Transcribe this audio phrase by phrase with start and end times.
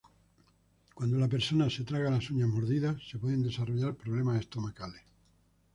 [0.95, 5.03] Cuando la persona se traga las uñas mordidas, se pueden desarrollar problemas estomacales.